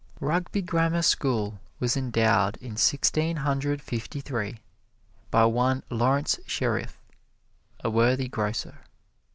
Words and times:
Rugby 0.19 0.63
Grammar 0.63 1.03
School 1.03 1.59
was 1.79 1.95
endowed 1.95 2.57
in 2.57 2.75
Sixteen 2.75 3.35
Hundred 3.35 3.83
Fifty 3.83 4.19
three 4.19 4.57
by 5.29 5.45
one 5.45 5.83
Laurence 5.91 6.39
Sherif, 6.47 6.97
a 7.83 7.89
worthy 7.91 8.27
grocer. 8.27 8.79